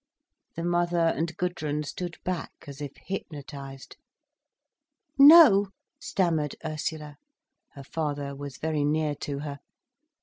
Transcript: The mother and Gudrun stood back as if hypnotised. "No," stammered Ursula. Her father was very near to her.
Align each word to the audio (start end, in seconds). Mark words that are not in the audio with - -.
The 0.55 0.63
mother 0.63 1.13
and 1.15 1.37
Gudrun 1.37 1.83
stood 1.83 2.17
back 2.23 2.53
as 2.65 2.81
if 2.81 2.91
hypnotised. 3.05 3.97
"No," 5.19 5.67
stammered 5.99 6.55
Ursula. 6.65 7.17
Her 7.73 7.83
father 7.83 8.35
was 8.35 8.57
very 8.57 8.83
near 8.83 9.13
to 9.17 9.41
her. 9.41 9.59